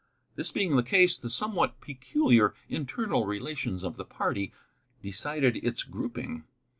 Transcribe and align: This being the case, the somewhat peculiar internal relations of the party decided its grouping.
This 0.33 0.51
being 0.51 0.75
the 0.77 0.81
case, 0.81 1.15
the 1.15 1.29
somewhat 1.29 1.79
peculiar 1.79 2.55
internal 2.67 3.27
relations 3.27 3.83
of 3.83 3.97
the 3.97 4.03
party 4.03 4.51
decided 5.03 5.57
its 5.57 5.83
grouping. 5.83 6.43